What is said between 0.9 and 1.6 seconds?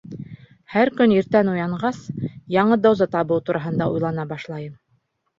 көн иртән